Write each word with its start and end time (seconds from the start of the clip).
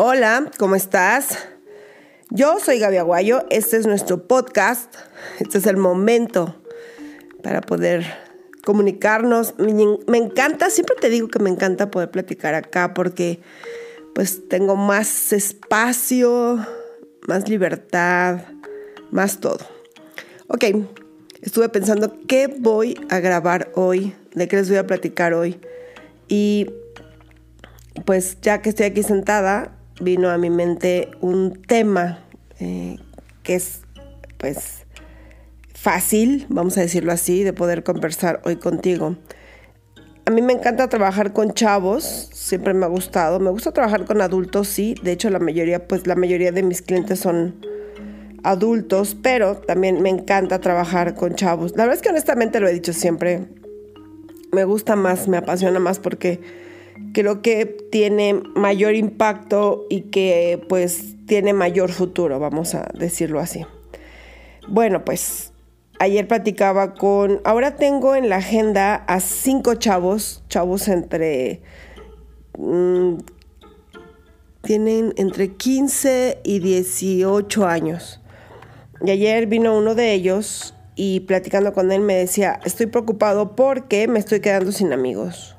Hola, 0.00 0.48
¿cómo 0.58 0.76
estás? 0.76 1.38
Yo 2.30 2.60
soy 2.60 2.78
Gaby 2.78 2.98
Aguayo, 2.98 3.44
este 3.50 3.76
es 3.78 3.84
nuestro 3.84 4.28
podcast, 4.28 4.94
este 5.40 5.58
es 5.58 5.66
el 5.66 5.76
momento 5.76 6.62
para 7.42 7.62
poder 7.62 8.06
comunicarnos. 8.64 9.56
Me 9.58 10.18
encanta, 10.18 10.70
siempre 10.70 10.94
te 11.00 11.08
digo 11.08 11.26
que 11.26 11.40
me 11.40 11.50
encanta 11.50 11.90
poder 11.90 12.12
platicar 12.12 12.54
acá 12.54 12.94
porque 12.94 13.40
pues 14.14 14.48
tengo 14.48 14.76
más 14.76 15.32
espacio, 15.32 16.64
más 17.26 17.48
libertad, 17.48 18.42
más 19.10 19.40
todo. 19.40 19.66
Ok, 20.46 20.64
estuve 21.42 21.70
pensando 21.70 22.16
qué 22.28 22.46
voy 22.46 22.94
a 23.10 23.18
grabar 23.18 23.72
hoy, 23.74 24.14
de 24.32 24.46
qué 24.46 24.58
les 24.58 24.68
voy 24.68 24.78
a 24.78 24.86
platicar 24.86 25.34
hoy. 25.34 25.58
Y 26.28 26.70
pues 28.06 28.38
ya 28.42 28.62
que 28.62 28.68
estoy 28.68 28.86
aquí 28.86 29.02
sentada, 29.02 29.74
vino 30.00 30.30
a 30.30 30.38
mi 30.38 30.50
mente 30.50 31.10
un 31.20 31.62
tema 31.62 32.24
eh, 32.60 32.98
que 33.42 33.54
es 33.56 33.82
pues 34.36 34.86
fácil, 35.74 36.46
vamos 36.48 36.76
a 36.78 36.80
decirlo 36.80 37.12
así, 37.12 37.44
de 37.44 37.52
poder 37.52 37.82
conversar 37.84 38.40
hoy 38.44 38.56
contigo. 38.56 39.16
A 40.26 40.30
mí 40.30 40.42
me 40.42 40.52
encanta 40.52 40.88
trabajar 40.88 41.32
con 41.32 41.54
chavos, 41.54 42.28
siempre 42.34 42.74
me 42.74 42.84
ha 42.84 42.88
gustado. 42.88 43.40
Me 43.40 43.50
gusta 43.50 43.72
trabajar 43.72 44.04
con 44.04 44.20
adultos, 44.20 44.68
sí. 44.68 44.94
De 45.02 45.12
hecho, 45.12 45.30
la 45.30 45.38
mayoría, 45.38 45.88
pues 45.88 46.06
la 46.06 46.16
mayoría 46.16 46.52
de 46.52 46.62
mis 46.62 46.82
clientes 46.82 47.20
son 47.20 47.64
adultos, 48.42 49.16
pero 49.22 49.56
también 49.56 50.02
me 50.02 50.10
encanta 50.10 50.60
trabajar 50.60 51.14
con 51.14 51.34
chavos. 51.34 51.72
La 51.76 51.84
verdad 51.84 51.96
es 51.96 52.02
que 52.02 52.10
honestamente 52.10 52.60
lo 52.60 52.68
he 52.68 52.74
dicho 52.74 52.92
siempre, 52.92 53.46
me 54.52 54.64
gusta 54.64 54.96
más, 54.96 55.28
me 55.28 55.38
apasiona 55.38 55.78
más 55.78 55.98
porque 55.98 56.40
creo 57.12 57.42
que 57.42 57.66
tiene 57.66 58.34
mayor 58.54 58.94
impacto 58.94 59.86
y 59.90 60.02
que 60.02 60.64
pues 60.68 61.14
tiene 61.26 61.52
mayor 61.52 61.90
futuro, 61.90 62.38
vamos 62.38 62.74
a 62.74 62.88
decirlo 62.94 63.40
así. 63.40 63.64
Bueno, 64.68 65.04
pues 65.04 65.52
ayer 65.98 66.28
platicaba 66.28 66.94
con, 66.94 67.40
ahora 67.44 67.76
tengo 67.76 68.14
en 68.14 68.28
la 68.28 68.36
agenda 68.36 68.94
a 68.94 69.20
cinco 69.20 69.74
chavos, 69.74 70.42
chavos 70.48 70.88
entre, 70.88 71.60
mm, 72.58 73.16
tienen 74.62 75.14
entre 75.16 75.54
15 75.54 76.40
y 76.44 76.58
18 76.58 77.66
años. 77.66 78.20
Y 79.04 79.10
ayer 79.10 79.46
vino 79.46 79.76
uno 79.78 79.94
de 79.94 80.12
ellos 80.12 80.74
y 80.96 81.20
platicando 81.20 81.72
con 81.72 81.92
él 81.92 82.00
me 82.00 82.16
decía, 82.16 82.58
estoy 82.64 82.86
preocupado 82.86 83.54
porque 83.54 84.08
me 84.08 84.18
estoy 84.18 84.40
quedando 84.40 84.72
sin 84.72 84.92
amigos. 84.92 85.57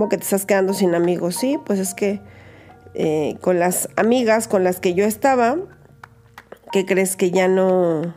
¿Cómo 0.00 0.08
que 0.08 0.16
te 0.16 0.22
estás 0.22 0.46
quedando 0.46 0.72
sin 0.72 0.94
amigos? 0.94 1.36
Sí, 1.36 1.58
pues 1.62 1.78
es 1.78 1.92
que 1.92 2.22
eh, 2.94 3.36
con 3.42 3.58
las 3.58 3.90
amigas 3.96 4.48
con 4.48 4.64
las 4.64 4.80
que 4.80 4.94
yo 4.94 5.04
estaba, 5.04 5.58
¿qué 6.72 6.86
crees 6.86 7.16
que 7.16 7.30
ya 7.30 7.48
no, 7.48 8.14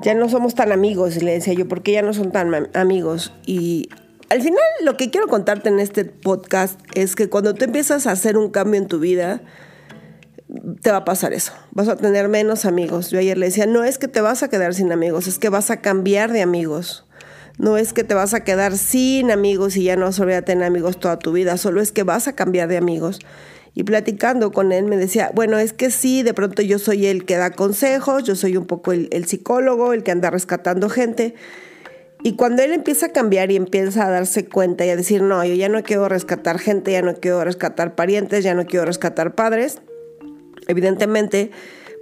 ya 0.00 0.14
no 0.14 0.28
somos 0.28 0.54
tan 0.54 0.70
amigos? 0.70 1.20
Le 1.20 1.32
decía 1.32 1.54
yo, 1.54 1.66
¿por 1.66 1.82
qué 1.82 1.90
ya 1.90 2.02
no 2.02 2.12
son 2.12 2.30
tan 2.30 2.70
amigos? 2.76 3.34
Y 3.44 3.88
al 4.30 4.42
final 4.42 4.62
lo 4.84 4.96
que 4.96 5.10
quiero 5.10 5.26
contarte 5.26 5.70
en 5.70 5.80
este 5.80 6.04
podcast 6.04 6.78
es 6.94 7.16
que 7.16 7.28
cuando 7.28 7.54
tú 7.54 7.64
empiezas 7.64 8.06
a 8.06 8.12
hacer 8.12 8.38
un 8.38 8.52
cambio 8.52 8.80
en 8.80 8.86
tu 8.86 9.00
vida, 9.00 9.42
te 10.82 10.92
va 10.92 10.98
a 10.98 11.04
pasar 11.04 11.32
eso. 11.32 11.52
Vas 11.72 11.88
a 11.88 11.96
tener 11.96 12.28
menos 12.28 12.64
amigos. 12.64 13.10
Yo 13.10 13.18
ayer 13.18 13.38
le 13.38 13.46
decía, 13.46 13.66
no 13.66 13.82
es 13.82 13.98
que 13.98 14.06
te 14.06 14.20
vas 14.20 14.44
a 14.44 14.48
quedar 14.50 14.72
sin 14.72 14.92
amigos, 14.92 15.26
es 15.26 15.40
que 15.40 15.48
vas 15.48 15.72
a 15.72 15.80
cambiar 15.80 16.30
de 16.30 16.42
amigos. 16.42 17.03
No 17.58 17.76
es 17.76 17.92
que 17.92 18.04
te 18.04 18.14
vas 18.14 18.34
a 18.34 18.44
quedar 18.44 18.76
sin 18.76 19.30
amigos 19.30 19.76
y 19.76 19.84
ya 19.84 19.96
no 19.96 20.06
vas 20.06 20.20
a 20.20 20.42
tener 20.42 20.64
amigos 20.64 20.98
toda 20.98 21.18
tu 21.18 21.32
vida, 21.32 21.56
solo 21.56 21.80
es 21.80 21.92
que 21.92 22.02
vas 22.02 22.26
a 22.26 22.34
cambiar 22.34 22.68
de 22.68 22.76
amigos. 22.76 23.20
Y 23.74 23.84
platicando 23.84 24.52
con 24.52 24.72
él 24.72 24.84
me 24.84 24.96
decía, 24.96 25.30
bueno, 25.34 25.58
es 25.58 25.72
que 25.72 25.90
sí, 25.90 26.22
de 26.22 26.34
pronto 26.34 26.62
yo 26.62 26.78
soy 26.78 27.06
el 27.06 27.24
que 27.24 27.36
da 27.36 27.50
consejos, 27.50 28.22
yo 28.22 28.36
soy 28.36 28.56
un 28.56 28.66
poco 28.66 28.92
el, 28.92 29.08
el 29.10 29.24
psicólogo, 29.24 29.92
el 29.92 30.02
que 30.02 30.12
anda 30.12 30.30
rescatando 30.30 30.88
gente. 30.88 31.34
Y 32.22 32.36
cuando 32.36 32.62
él 32.62 32.72
empieza 32.72 33.06
a 33.06 33.08
cambiar 33.10 33.50
y 33.50 33.56
empieza 33.56 34.06
a 34.06 34.10
darse 34.10 34.46
cuenta 34.46 34.86
y 34.86 34.90
a 34.90 34.96
decir, 34.96 35.22
no, 35.22 35.44
yo 35.44 35.54
ya 35.54 35.68
no 35.68 35.82
quiero 35.82 36.08
rescatar 36.08 36.58
gente, 36.58 36.92
ya 36.92 37.02
no 37.02 37.14
quiero 37.16 37.44
rescatar 37.44 37.94
parientes, 37.94 38.44
ya 38.44 38.54
no 38.54 38.64
quiero 38.64 38.86
rescatar 38.86 39.34
padres, 39.34 39.82
evidentemente 40.68 41.50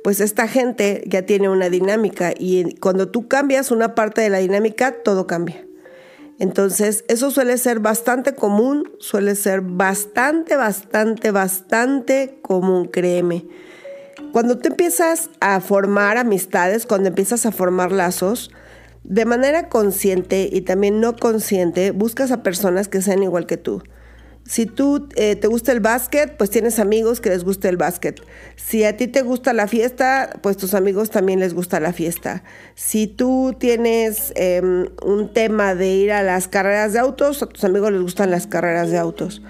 pues 0.02 0.20
esta 0.20 0.48
gente 0.48 1.04
ya 1.06 1.22
tiene 1.22 1.48
una 1.48 1.68
dinámica 1.68 2.32
y 2.36 2.74
cuando 2.76 3.08
tú 3.08 3.28
cambias 3.28 3.70
una 3.70 3.94
parte 3.94 4.20
de 4.20 4.30
la 4.30 4.38
dinámica, 4.38 5.02
todo 5.02 5.26
cambia. 5.26 5.64
Entonces, 6.38 7.04
eso 7.08 7.30
suele 7.30 7.56
ser 7.56 7.78
bastante 7.78 8.34
común, 8.34 8.90
suele 8.98 9.36
ser 9.36 9.60
bastante, 9.60 10.56
bastante, 10.56 11.30
bastante 11.30 12.38
común, 12.42 12.86
créeme. 12.86 13.46
Cuando 14.32 14.58
tú 14.58 14.68
empiezas 14.68 15.30
a 15.40 15.60
formar 15.60 16.16
amistades, 16.16 16.86
cuando 16.86 17.08
empiezas 17.08 17.46
a 17.46 17.52
formar 17.52 17.92
lazos, 17.92 18.50
de 19.04 19.24
manera 19.24 19.68
consciente 19.68 20.48
y 20.50 20.62
también 20.62 21.00
no 21.00 21.16
consciente, 21.16 21.90
buscas 21.90 22.32
a 22.32 22.42
personas 22.42 22.88
que 22.88 23.02
sean 23.02 23.22
igual 23.22 23.46
que 23.46 23.56
tú. 23.56 23.82
Si 24.44 24.66
tú 24.66 25.08
eh, 25.14 25.36
te 25.36 25.46
gusta 25.46 25.70
el 25.72 25.80
básquet, 25.80 26.36
pues 26.36 26.50
tienes 26.50 26.78
amigos 26.80 27.20
que 27.20 27.30
les 27.30 27.44
guste 27.44 27.68
el 27.68 27.76
básquet. 27.76 28.20
Si 28.56 28.82
a 28.84 28.96
ti 28.96 29.06
te 29.06 29.22
gusta 29.22 29.52
la 29.52 29.68
fiesta, 29.68 30.30
pues 30.42 30.56
tus 30.56 30.74
amigos 30.74 31.10
también 31.10 31.38
les 31.38 31.54
gusta 31.54 31.78
la 31.78 31.92
fiesta. 31.92 32.42
Si 32.74 33.06
tú 33.06 33.54
tienes 33.58 34.32
em, 34.34 34.88
un 35.04 35.32
tema 35.32 35.74
de 35.74 35.88
ir 35.88 36.12
a 36.12 36.22
las 36.22 36.48
carreras 36.48 36.92
de 36.92 36.98
autos, 36.98 37.42
a 37.42 37.46
tus 37.46 37.62
amigos 37.62 37.92
les 37.92 38.02
gustan 38.02 38.30
las 38.30 38.46
carreras 38.48 38.90
de 38.90 38.98
autos. 38.98 39.42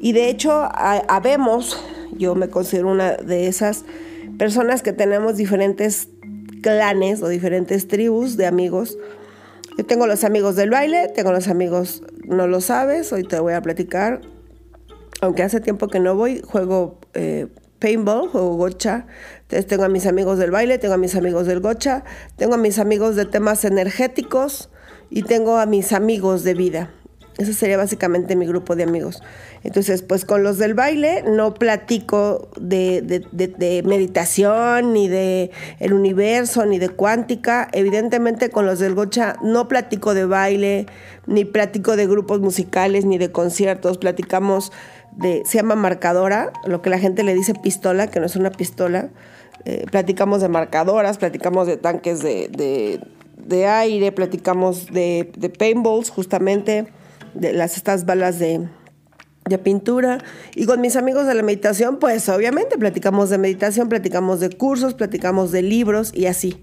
Y 0.00 0.12
de 0.12 0.30
hecho, 0.30 0.68
habemos, 0.72 1.84
yo 2.16 2.34
me 2.34 2.48
considero 2.48 2.88
una 2.88 3.16
de 3.16 3.48
esas 3.48 3.84
personas 4.38 4.82
que 4.82 4.92
tenemos 4.92 5.36
diferentes 5.36 6.08
clanes 6.62 7.22
o 7.22 7.28
diferentes 7.28 7.86
tribus 7.86 8.36
de 8.36 8.46
amigos. 8.46 8.96
Yo 9.76 9.84
tengo 9.84 10.06
los 10.06 10.24
amigos 10.24 10.56
del 10.56 10.70
baile, 10.70 11.08
tengo 11.14 11.32
los 11.32 11.48
amigos, 11.48 12.02
no 12.24 12.46
lo 12.46 12.60
sabes, 12.60 13.12
hoy 13.12 13.24
te 13.24 13.38
voy 13.38 13.52
a 13.52 13.62
platicar 13.62 14.22
aunque 15.20 15.42
hace 15.42 15.60
tiempo 15.60 15.88
que 15.88 16.00
no 16.00 16.14
voy, 16.14 16.42
juego 16.44 16.98
eh, 17.14 17.48
paintball, 17.78 18.28
juego 18.28 18.56
gocha. 18.56 19.06
Entonces 19.42 19.66
tengo 19.66 19.84
a 19.84 19.88
mis 19.88 20.06
amigos 20.06 20.38
del 20.38 20.50
baile, 20.50 20.78
tengo 20.78 20.94
a 20.94 20.98
mis 20.98 21.14
amigos 21.14 21.46
del 21.46 21.60
gocha, 21.60 22.04
tengo 22.36 22.54
a 22.54 22.58
mis 22.58 22.78
amigos 22.78 23.16
de 23.16 23.24
temas 23.24 23.64
energéticos 23.64 24.70
y 25.10 25.22
tengo 25.22 25.58
a 25.58 25.66
mis 25.66 25.92
amigos 25.92 26.44
de 26.44 26.54
vida. 26.54 26.90
Ese 27.38 27.54
sería 27.54 27.76
básicamente 27.76 28.34
mi 28.36 28.46
grupo 28.46 28.74
de 28.76 28.82
amigos. 28.82 29.22
Entonces, 29.62 30.02
pues 30.02 30.24
con 30.24 30.42
los 30.42 30.58
del 30.58 30.74
baile 30.74 31.22
no 31.22 31.54
platico 31.54 32.48
de, 32.60 33.82
meditación, 33.84 34.92
ni 34.92 35.08
de 35.08 35.50
el 35.78 35.92
universo, 35.92 36.66
ni 36.66 36.78
de 36.78 36.88
cuántica. 36.88 37.68
Evidentemente 37.72 38.50
con 38.50 38.66
los 38.66 38.80
del 38.80 38.94
gocha 38.94 39.36
no 39.42 39.68
platico 39.68 40.14
de 40.14 40.26
baile, 40.26 40.86
ni 41.26 41.44
platico 41.44 41.96
de 41.96 42.06
grupos 42.06 42.40
musicales, 42.40 43.04
ni 43.04 43.18
de 43.18 43.30
conciertos. 43.30 43.98
Platicamos 43.98 44.72
de, 45.12 45.42
se 45.46 45.58
llama 45.58 45.76
marcadora, 45.76 46.52
lo 46.66 46.82
que 46.82 46.90
la 46.90 46.98
gente 46.98 47.22
le 47.22 47.34
dice 47.34 47.54
pistola, 47.54 48.08
que 48.08 48.20
no 48.20 48.26
es 48.26 48.36
una 48.36 48.50
pistola. 48.50 49.10
Eh, 49.64 49.84
platicamos 49.90 50.40
de 50.40 50.48
marcadoras, 50.48 51.18
platicamos 51.18 51.66
de 51.66 51.76
tanques 51.76 52.20
de, 52.20 53.66
aire, 53.66 54.12
platicamos 54.12 54.86
de, 54.86 55.52
paintballs, 55.58 56.10
justamente, 56.10 56.86
de 57.38 57.52
las, 57.52 57.76
estas 57.76 58.06
balas 58.06 58.38
de, 58.38 58.68
de 59.48 59.58
pintura. 59.58 60.18
Y 60.54 60.66
con 60.66 60.80
mis 60.80 60.96
amigos 60.96 61.26
de 61.26 61.34
la 61.34 61.42
meditación, 61.42 61.98
pues 61.98 62.28
obviamente 62.28 62.78
platicamos 62.78 63.30
de 63.30 63.38
meditación, 63.38 63.88
platicamos 63.88 64.40
de 64.40 64.50
cursos, 64.50 64.94
platicamos 64.94 65.52
de 65.52 65.62
libros 65.62 66.12
y 66.14 66.26
así. 66.26 66.62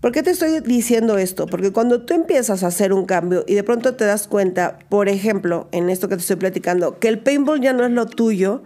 ¿Por 0.00 0.12
qué 0.12 0.22
te 0.22 0.30
estoy 0.30 0.60
diciendo 0.60 1.18
esto? 1.18 1.46
Porque 1.46 1.72
cuando 1.72 2.02
tú 2.06 2.14
empiezas 2.14 2.62
a 2.62 2.68
hacer 2.68 2.94
un 2.94 3.04
cambio 3.04 3.44
y 3.46 3.54
de 3.54 3.62
pronto 3.62 3.96
te 3.96 4.06
das 4.06 4.28
cuenta, 4.28 4.78
por 4.88 5.10
ejemplo, 5.10 5.68
en 5.72 5.90
esto 5.90 6.08
que 6.08 6.16
te 6.16 6.22
estoy 6.22 6.36
platicando, 6.36 6.98
que 6.98 7.08
el 7.08 7.18
paintball 7.18 7.60
ya 7.60 7.74
no 7.74 7.84
es 7.84 7.90
lo 7.90 8.06
tuyo, 8.06 8.62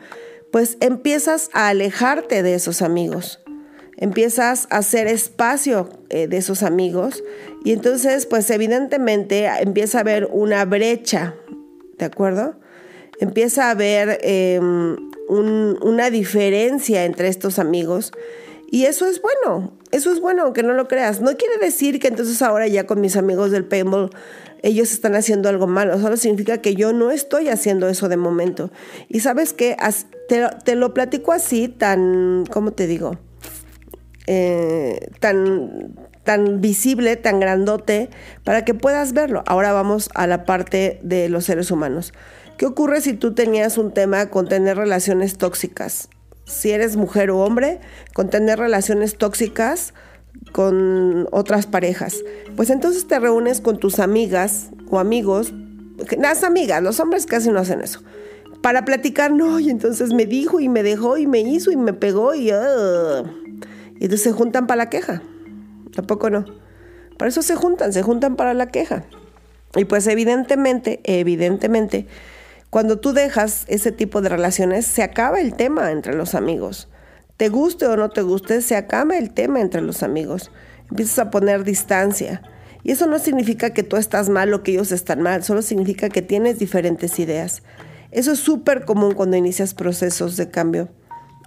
pues 0.53 0.77
empiezas 0.79 1.51
a 1.53 1.69
alejarte 1.69 2.45
de 2.45 2.55
esos 2.55 2.83
amigos. 2.83 3.41
Empiezas 3.97 4.69
a 4.71 4.79
hacer 4.79 5.09
espacio 5.09 5.89
eh, 6.09 6.29
de 6.29 6.37
esos 6.37 6.63
amigos 6.63 7.25
y 7.65 7.73
entonces, 7.73 8.27
pues 8.27 8.51
evidentemente 8.51 9.47
empieza 9.61 9.99
a 9.99 10.01
haber 10.03 10.29
una 10.31 10.67
brecha, 10.67 11.35
¿de 11.99 12.05
acuerdo? 12.05 12.61
Empieza 13.21 13.69
a 13.69 13.71
haber 13.71 14.19
em, 14.23 14.97
una 15.29 16.11
diferencia 16.11 17.07
entre 17.07 17.29
estos 17.29 17.59
amigos 17.59 18.13
y 18.71 18.85
eso 18.85 19.07
es 19.07 19.23
bueno, 19.23 19.73
eso 19.93 20.13
es 20.13 20.21
bueno, 20.21 20.43
aunque 20.43 20.63
no 20.63 20.75
lo 20.75 20.89
creas. 20.89 21.23
No 21.23 21.37
quiere 21.39 21.57
decir 21.59 22.01
que 22.01 22.09
entonces 22.09 22.43
ahora 22.43 22.67
ya 22.67 22.87
con 22.87 23.01
mis 23.01 23.17
amigos 23.17 23.51
del 23.51 23.65
paintball 23.65 24.11
ellos 24.63 24.93
están 24.93 25.15
haciendo 25.15 25.49
algo 25.49 25.67
malo, 25.67 25.99
solo 25.99 26.17
significa 26.19 26.59
que 26.59 26.75
yo 26.75 26.93
no 26.93 27.11
estoy 27.11 27.49
haciendo 27.49 27.89
eso 27.89 28.11
de 28.11 28.17
momento. 28.19 28.71
Y 29.09 29.21
sabes 29.21 29.55
que 29.55 29.77
te, 30.29 30.75
lo 30.75 30.93
platico 30.93 31.33
así, 31.33 31.69
tan, 31.69 32.45
¿cómo 32.51 32.73
te 32.73 32.87
digo? 32.87 33.19
Eh, 34.27 35.09
tan 35.21 35.95
tan 36.25 36.61
visible, 36.61 37.17
tan 37.17 37.39
grandote, 37.41 38.11
para 38.43 38.65
que 38.65 38.75
puedas 38.75 39.13
verlo. 39.13 39.43
Ahora 39.47 39.73
vamos 39.73 40.11
a 40.15 40.27
la 40.27 40.45
parte 40.45 40.99
de 41.03 41.29
los 41.29 41.45
seres 41.45 41.71
humanos. 41.71 42.13
¿Qué 42.57 42.67
ocurre 42.67 43.01
si 43.01 43.13
tú 43.15 43.35
tenías 43.35 43.79
un 43.79 43.93
tema 43.93 44.31
con 44.31 44.49
tener 44.49 44.77
relaciones 44.77 45.37
tóxicas? 45.37 46.09
Si 46.45 46.71
eres 46.71 46.97
mujer 46.97 47.31
o 47.31 47.39
hombre, 47.39 47.81
con 48.13 48.31
tener 48.31 48.59
relaciones 48.59 49.17
tóxicas 49.17 49.95
con 50.53 51.29
otras 51.31 51.67
parejas. 51.67 52.17
Pues 52.57 52.71
entonces 52.71 53.07
te 53.07 53.19
reúnes 53.19 53.61
con 53.61 53.79
tus 53.79 53.99
amigas 53.99 54.71
o 54.91 54.99
amigos, 54.99 55.53
las 56.19 56.45
amigas, 56.45 56.83
los 56.83 57.01
hombres 57.01 57.27
casi 57.27 57.51
no 57.51 57.61
hacen 57.61 57.81
eso, 57.81 58.03
para 58.63 58.85
platicar, 58.85 59.31
no, 59.31 59.61
y 59.61 59.71
entonces 59.71 60.13
me 60.13 60.27
dijo 60.27 60.61
y 60.61 60.69
me 60.69 60.83
dejó 60.83 61.17
y 61.19 61.27
me 61.27 61.41
hizo 61.41 61.71
y 61.71 61.77
me 61.77 61.93
pegó 61.93 62.35
y... 62.35 62.51
Uh, 62.53 63.27
y 64.01 64.05
entonces 64.05 64.23
se 64.23 64.33
juntan 64.33 64.67
para 64.67 64.85
la 64.85 64.91
queja. 64.91 65.23
Tampoco 65.95 66.31
no. 66.31 66.45
Para 67.17 67.29
eso 67.29 67.43
se 67.43 67.55
juntan, 67.55 67.93
se 67.93 68.03
juntan 68.03 68.37
para 68.37 68.55
la 68.55 68.67
queja. 68.67 69.05
Y 69.77 69.85
pues 69.85 70.07
evidentemente, 70.07 71.01
evidentemente, 71.05 72.07
cuando 72.71 72.99
tú 72.99 73.13
dejas 73.13 73.65
ese 73.69 73.93
tipo 73.93 74.21
de 74.21 74.29
relaciones, 74.29 74.87
se 74.87 75.03
acaba 75.03 75.41
el 75.41 75.55
tema 75.55 75.93
entre 75.93 76.15
los 76.15 76.35
amigos. 76.35 76.89
Te 77.37 77.49
guste 77.49 77.87
o 77.87 77.97
no 77.97 78.11
te 78.11 78.23
guste, 78.23 78.61
se 78.63 78.77
acaba 78.77 79.17
el 79.17 79.33
tema 79.33 79.61
entre 79.61 79.81
los 79.81 80.03
amigos. 80.03 80.51
Empiezas 80.91 81.19
a 81.19 81.31
poner 81.31 81.65
distancia. 81.65 82.43
Y 82.83 82.93
eso 82.93 83.07
no 83.07 83.19
significa 83.19 83.71
que 83.71 83.83
tú 83.83 83.97
estás 83.97 84.29
mal 84.29 84.53
o 84.53 84.63
que 84.63 84.73
ellos 84.73 84.93
están 84.93 85.23
mal, 85.23 85.43
solo 85.43 85.63
significa 85.63 86.11
que 86.11 86.21
tienes 86.21 86.59
diferentes 86.59 87.19
ideas. 87.19 87.63
Eso 88.11 88.33
es 88.33 88.39
súper 88.39 88.85
común 88.85 89.15
cuando 89.15 89.37
inicias 89.37 89.75
procesos 89.75 90.37
de 90.37 90.51
cambio 90.51 90.91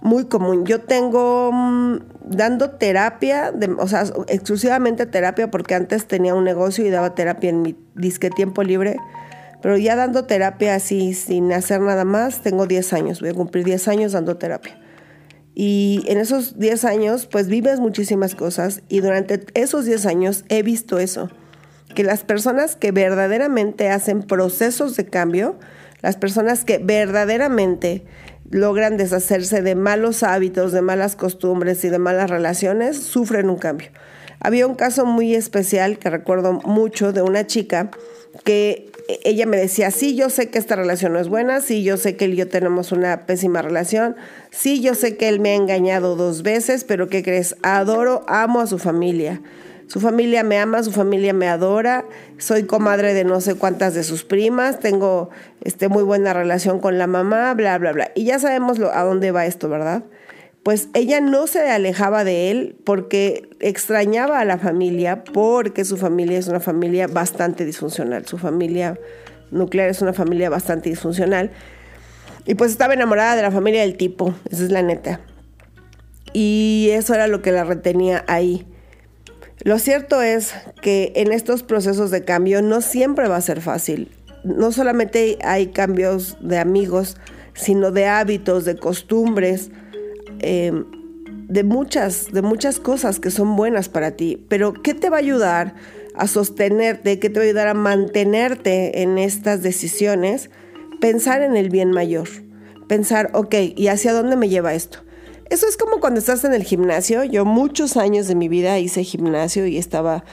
muy 0.02 0.26
común. 0.26 0.64
Yo 0.64 0.80
tengo 0.80 1.50
mm, 1.52 1.98
dando 2.24 2.70
terapia, 2.70 3.52
o 3.78 3.88
sea, 3.88 4.04
exclusivamente 4.28 5.06
terapia, 5.06 5.50
porque 5.50 5.74
antes 5.74 6.06
tenía 6.06 6.34
un 6.34 6.44
negocio 6.44 6.86
y 6.86 6.90
daba 6.90 7.14
terapia 7.14 7.50
en 7.50 7.62
mi 7.62 7.76
disque 7.94 8.30
tiempo 8.30 8.62
libre, 8.62 8.96
pero 9.60 9.76
ya 9.76 9.96
dando 9.96 10.24
terapia 10.24 10.74
así, 10.74 11.14
sin 11.14 11.52
hacer 11.52 11.80
nada 11.80 12.04
más, 12.04 12.42
tengo 12.42 12.66
10 12.66 12.92
años, 12.92 13.20
voy 13.20 13.30
a 13.30 13.34
cumplir 13.34 13.64
10 13.64 13.88
años 13.88 14.12
dando 14.12 14.36
terapia. 14.36 14.78
Y 15.54 16.04
en 16.06 16.18
esos 16.18 16.58
10 16.58 16.84
años, 16.84 17.26
pues 17.26 17.48
vives 17.48 17.80
muchísimas 17.80 18.36
cosas 18.36 18.82
y 18.88 19.00
durante 19.00 19.44
esos 19.54 19.84
10 19.84 20.06
años 20.06 20.44
he 20.48 20.62
visto 20.62 21.00
eso, 21.00 21.30
que 21.96 22.04
las 22.04 22.22
personas 22.22 22.76
que 22.76 22.92
verdaderamente 22.92 23.90
hacen 23.90 24.22
procesos 24.22 24.94
de 24.94 25.06
cambio, 25.06 25.58
las 26.00 26.16
personas 26.16 26.64
que 26.64 26.78
verdaderamente 26.78 28.04
logran 28.50 28.96
deshacerse 28.96 29.62
de 29.62 29.74
malos 29.74 30.22
hábitos, 30.22 30.72
de 30.72 30.82
malas 30.82 31.16
costumbres 31.16 31.84
y 31.84 31.88
de 31.88 31.98
malas 31.98 32.30
relaciones, 32.30 32.98
sufren 32.98 33.50
un 33.50 33.58
cambio. 33.58 33.88
Había 34.40 34.66
un 34.66 34.74
caso 34.74 35.04
muy 35.04 35.34
especial 35.34 35.98
que 35.98 36.10
recuerdo 36.10 36.54
mucho 36.64 37.12
de 37.12 37.22
una 37.22 37.46
chica 37.46 37.90
que 38.44 38.90
ella 39.24 39.46
me 39.46 39.56
decía, 39.56 39.90
sí, 39.90 40.14
yo 40.14 40.30
sé 40.30 40.50
que 40.50 40.58
esta 40.58 40.76
relación 40.76 41.12
no 41.12 41.18
es 41.18 41.28
buena, 41.28 41.60
sí, 41.60 41.82
yo 41.82 41.96
sé 41.96 42.16
que 42.16 42.26
él 42.26 42.34
y 42.34 42.36
yo 42.36 42.48
tenemos 42.48 42.92
una 42.92 43.26
pésima 43.26 43.62
relación, 43.62 44.16
sí, 44.50 44.80
yo 44.80 44.94
sé 44.94 45.16
que 45.16 45.28
él 45.28 45.40
me 45.40 45.50
ha 45.50 45.54
engañado 45.54 46.14
dos 46.14 46.42
veces, 46.42 46.84
pero 46.84 47.08
¿qué 47.08 47.22
crees? 47.22 47.56
Adoro, 47.62 48.24
amo 48.28 48.60
a 48.60 48.66
su 48.66 48.78
familia. 48.78 49.40
Su 49.88 50.00
familia 50.00 50.44
me 50.44 50.58
ama, 50.58 50.82
su 50.82 50.92
familia 50.92 51.32
me 51.32 51.48
adora, 51.48 52.04
soy 52.36 52.64
comadre 52.64 53.14
de 53.14 53.24
no 53.24 53.40
sé 53.40 53.54
cuántas 53.54 53.94
de 53.94 54.04
sus 54.04 54.22
primas, 54.22 54.80
tengo 54.80 55.30
este, 55.62 55.88
muy 55.88 56.02
buena 56.02 56.34
relación 56.34 56.78
con 56.78 56.98
la 56.98 57.06
mamá, 57.06 57.54
bla, 57.54 57.78
bla, 57.78 57.92
bla. 57.92 58.10
Y 58.14 58.24
ya 58.24 58.38
sabemos 58.38 58.78
a 58.80 59.02
dónde 59.02 59.30
va 59.30 59.46
esto, 59.46 59.70
¿verdad? 59.70 60.04
Pues 60.62 60.88
ella 60.92 61.22
no 61.22 61.46
se 61.46 61.70
alejaba 61.70 62.24
de 62.24 62.50
él 62.50 62.76
porque 62.84 63.48
extrañaba 63.60 64.40
a 64.40 64.44
la 64.44 64.58
familia, 64.58 65.24
porque 65.24 65.86
su 65.86 65.96
familia 65.96 66.38
es 66.38 66.48
una 66.48 66.60
familia 66.60 67.06
bastante 67.06 67.64
disfuncional, 67.64 68.26
su 68.26 68.36
familia 68.36 68.98
nuclear 69.50 69.88
es 69.88 70.02
una 70.02 70.12
familia 70.12 70.50
bastante 70.50 70.90
disfuncional. 70.90 71.50
Y 72.44 72.56
pues 72.56 72.72
estaba 72.72 72.92
enamorada 72.92 73.36
de 73.36 73.42
la 73.42 73.50
familia 73.50 73.80
del 73.80 73.96
tipo, 73.96 74.34
esa 74.50 74.64
es 74.64 74.70
la 74.70 74.82
neta. 74.82 75.20
Y 76.34 76.90
eso 76.92 77.14
era 77.14 77.26
lo 77.26 77.40
que 77.40 77.52
la 77.52 77.64
retenía 77.64 78.24
ahí. 78.28 78.66
Lo 79.64 79.78
cierto 79.78 80.22
es 80.22 80.54
que 80.80 81.12
en 81.16 81.32
estos 81.32 81.62
procesos 81.62 82.10
de 82.10 82.24
cambio 82.24 82.62
no 82.62 82.80
siempre 82.80 83.28
va 83.28 83.36
a 83.36 83.40
ser 83.40 83.60
fácil. 83.60 84.08
No 84.44 84.70
solamente 84.70 85.38
hay 85.42 85.68
cambios 85.68 86.36
de 86.40 86.58
amigos, 86.58 87.16
sino 87.54 87.90
de 87.90 88.06
hábitos, 88.06 88.64
de 88.64 88.76
costumbres, 88.76 89.70
em, 90.38 90.84
de, 91.48 91.64
muchas, 91.64 92.28
de 92.32 92.42
muchas 92.42 92.78
cosas 92.78 93.18
que 93.18 93.30
son 93.30 93.56
buenas 93.56 93.88
para 93.88 94.12
ti. 94.12 94.44
Pero 94.48 94.74
¿qué 94.74 94.94
te 94.94 95.10
va 95.10 95.16
a 95.16 95.20
ayudar 95.20 95.74
a 96.14 96.28
sostenerte? 96.28 97.18
¿Qué 97.18 97.28
te 97.28 97.40
va 97.40 97.44
a 97.44 97.48
ayudar 97.48 97.68
a 97.68 97.74
mantenerte 97.74 99.02
en 99.02 99.18
estas 99.18 99.62
decisiones? 99.62 100.50
Pensar 101.00 101.42
en 101.42 101.56
el 101.56 101.68
bien 101.68 101.90
mayor. 101.90 102.28
Pensar, 102.88 103.30
ok, 103.34 103.54
¿y 103.76 103.88
hacia 103.88 104.12
dónde 104.12 104.36
me 104.36 104.48
lleva 104.48 104.74
esto? 104.74 105.00
Eso 105.50 105.66
es 105.66 105.76
como 105.76 106.00
cuando 106.00 106.20
estás 106.20 106.44
en 106.44 106.52
el 106.52 106.62
gimnasio. 106.62 107.24
Yo 107.24 107.44
muchos 107.44 107.96
años 107.96 108.28
de 108.28 108.34
mi 108.34 108.48
vida 108.48 108.78
hice 108.78 109.02
gimnasio 109.04 109.66
y 109.66 109.78
estaba 109.78 110.24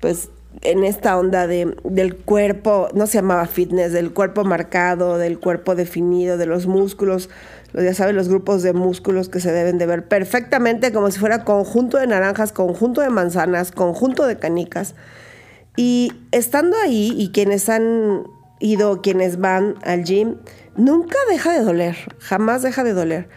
pues 0.00 0.28
en 0.62 0.84
esta 0.84 1.16
onda 1.18 1.46
de, 1.46 1.76
del 1.84 2.16
cuerpo, 2.16 2.88
no 2.94 3.06
se 3.06 3.18
llamaba 3.18 3.46
fitness, 3.46 3.92
del 3.92 4.12
cuerpo 4.12 4.44
marcado, 4.44 5.18
del 5.18 5.38
cuerpo 5.38 5.74
definido, 5.74 6.36
de 6.36 6.46
los 6.46 6.66
músculos, 6.66 7.28
ya 7.74 7.94
sabes, 7.94 8.14
los 8.14 8.28
grupos 8.28 8.62
de 8.62 8.72
músculos 8.72 9.28
que 9.28 9.40
se 9.40 9.52
deben 9.52 9.78
de 9.78 9.86
ver 9.86 10.08
perfectamente 10.08 10.92
como 10.92 11.10
si 11.10 11.18
fuera 11.18 11.44
conjunto 11.44 11.98
de 11.98 12.06
naranjas, 12.06 12.52
conjunto 12.52 13.00
de 13.00 13.10
manzanas, 13.10 13.70
conjunto 13.70 14.26
de 14.26 14.38
canicas. 14.38 14.94
Y 15.76 16.12
estando 16.32 16.76
ahí 16.78 17.14
y 17.16 17.30
quienes 17.32 17.68
han 17.68 18.24
ido, 18.60 19.02
quienes 19.02 19.38
van 19.38 19.74
al 19.82 20.04
gym, 20.04 20.36
nunca 20.74 21.18
deja 21.28 21.52
de 21.52 21.60
doler, 21.60 21.96
jamás 22.18 22.62
deja 22.62 22.82
de 22.82 22.94
doler. 22.94 23.28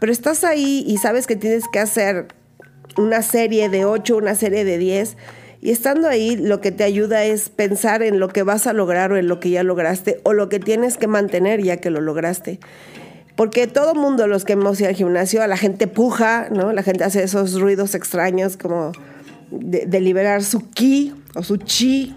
Pero 0.00 0.12
estás 0.12 0.44
ahí 0.44 0.84
y 0.86 0.98
sabes 0.98 1.26
que 1.26 1.36
tienes 1.36 1.64
que 1.68 1.78
hacer 1.78 2.28
una 2.96 3.22
serie 3.22 3.68
de 3.68 3.84
8, 3.84 4.16
una 4.16 4.34
serie 4.34 4.64
de 4.64 4.78
10. 4.78 5.16
Y 5.60 5.70
estando 5.70 6.08
ahí, 6.08 6.36
lo 6.36 6.60
que 6.60 6.70
te 6.70 6.84
ayuda 6.84 7.24
es 7.24 7.48
pensar 7.48 8.02
en 8.02 8.20
lo 8.20 8.28
que 8.28 8.42
vas 8.42 8.66
a 8.66 8.72
lograr 8.72 9.12
o 9.12 9.16
en 9.16 9.26
lo 9.26 9.40
que 9.40 9.50
ya 9.50 9.62
lograste 9.62 10.20
o 10.22 10.32
lo 10.32 10.48
que 10.48 10.60
tienes 10.60 10.96
que 10.96 11.06
mantener 11.06 11.62
ya 11.62 11.78
que 11.78 11.90
lo 11.90 12.00
lograste. 12.00 12.60
Porque 13.36 13.66
todo 13.66 13.94
mundo, 13.94 14.26
los 14.26 14.44
que 14.44 14.54
hemos 14.54 14.80
ido 14.80 14.88
al 14.88 14.94
gimnasio, 14.94 15.42
a 15.42 15.46
la 15.46 15.56
gente 15.56 15.86
puja, 15.86 16.48
¿no? 16.50 16.72
La 16.72 16.82
gente 16.82 17.04
hace 17.04 17.22
esos 17.22 17.60
ruidos 17.60 17.94
extraños 17.94 18.56
como 18.56 18.92
de, 19.50 19.86
de 19.86 20.00
liberar 20.00 20.42
su 20.42 20.70
ki 20.70 21.12
o 21.34 21.42
su 21.42 21.58
chi 21.58 22.14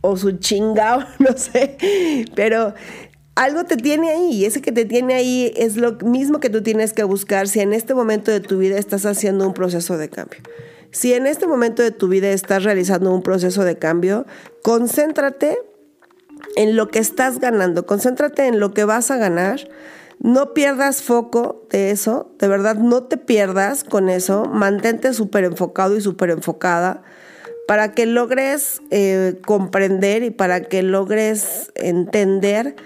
o 0.00 0.16
su 0.16 0.32
chingao, 0.32 1.04
no 1.18 1.36
sé. 1.36 1.76
Pero 2.34 2.74
algo 3.34 3.64
te 3.64 3.76
tiene 3.76 4.10
ahí 4.10 4.32
y 4.32 4.44
ese 4.44 4.60
que 4.60 4.72
te 4.72 4.84
tiene 4.84 5.14
ahí 5.14 5.52
es 5.56 5.76
lo 5.76 5.92
mismo 5.92 6.40
que 6.40 6.50
tú 6.50 6.62
tienes 6.62 6.92
que 6.92 7.04
buscar 7.04 7.48
si 7.48 7.60
en 7.60 7.72
este 7.72 7.94
momento 7.94 8.30
de 8.30 8.40
tu 8.40 8.58
vida 8.58 8.78
estás 8.78 9.06
haciendo 9.06 9.46
un 9.46 9.54
proceso 9.54 9.96
de 9.96 10.08
cambio. 10.08 10.40
Si 10.90 11.14
en 11.14 11.26
este 11.26 11.46
momento 11.46 11.82
de 11.82 11.90
tu 11.90 12.08
vida 12.08 12.30
estás 12.30 12.64
realizando 12.64 13.14
un 13.14 13.22
proceso 13.22 13.64
de 13.64 13.78
cambio, 13.78 14.26
concéntrate 14.62 15.56
en 16.56 16.76
lo 16.76 16.88
que 16.88 16.98
estás 16.98 17.40
ganando, 17.40 17.86
concéntrate 17.86 18.46
en 18.46 18.60
lo 18.60 18.74
que 18.74 18.84
vas 18.84 19.10
a 19.10 19.16
ganar. 19.16 19.68
No 20.18 20.52
pierdas 20.52 21.02
foco 21.02 21.66
de 21.70 21.90
eso, 21.90 22.30
de 22.38 22.46
verdad 22.46 22.76
no 22.76 23.04
te 23.04 23.16
pierdas 23.16 23.84
con 23.84 24.10
eso, 24.10 24.44
mantente 24.44 25.14
súper 25.14 25.44
enfocado 25.44 25.96
y 25.96 26.02
súper 26.02 26.30
enfocada 26.30 27.02
para 27.66 27.92
que 27.92 28.06
logres 28.06 28.82
eh, 28.90 29.40
comprender 29.46 30.22
y 30.22 30.30
para 30.30 30.60
que 30.60 30.82
logres 30.82 31.72
entender 31.74 32.76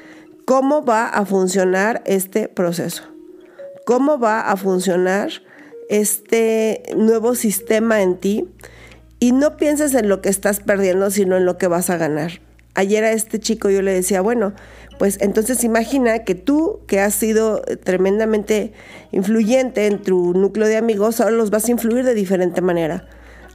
cómo 0.46 0.84
va 0.84 1.08
a 1.08 1.26
funcionar 1.26 2.02
este 2.06 2.48
proceso, 2.48 3.02
cómo 3.84 4.18
va 4.18 4.40
a 4.40 4.56
funcionar 4.56 5.30
este 5.90 6.84
nuevo 6.96 7.34
sistema 7.34 8.00
en 8.00 8.16
ti 8.16 8.48
y 9.18 9.32
no 9.32 9.56
pienses 9.56 9.92
en 9.94 10.08
lo 10.08 10.22
que 10.22 10.28
estás 10.28 10.60
perdiendo, 10.60 11.10
sino 11.10 11.36
en 11.36 11.44
lo 11.44 11.58
que 11.58 11.66
vas 11.66 11.90
a 11.90 11.96
ganar. 11.96 12.40
Ayer 12.74 13.02
a 13.02 13.12
este 13.12 13.40
chico 13.40 13.70
yo 13.70 13.82
le 13.82 13.92
decía, 13.92 14.20
bueno, 14.20 14.52
pues 15.00 15.18
entonces 15.20 15.64
imagina 15.64 16.20
que 16.20 16.36
tú, 16.36 16.80
que 16.86 17.00
has 17.00 17.14
sido 17.14 17.62
tremendamente 17.82 18.72
influyente 19.10 19.86
en 19.86 20.00
tu 20.00 20.32
núcleo 20.32 20.68
de 20.68 20.76
amigos, 20.76 21.20
ahora 21.20 21.34
los 21.34 21.50
vas 21.50 21.66
a 21.66 21.72
influir 21.72 22.04
de 22.04 22.14
diferente 22.14 22.60
manera 22.60 23.08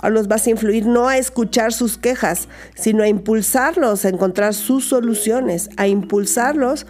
los 0.09 0.27
vas 0.27 0.47
a 0.47 0.49
influir 0.49 0.85
no 0.85 1.07
a 1.07 1.17
escuchar 1.17 1.73
sus 1.73 1.97
quejas, 1.97 2.47
sino 2.75 3.03
a 3.03 3.07
impulsarlos 3.07 4.05
a 4.05 4.09
encontrar 4.09 4.53
sus 4.53 4.85
soluciones, 4.85 5.69
a 5.77 5.87
impulsarlos 5.87 6.85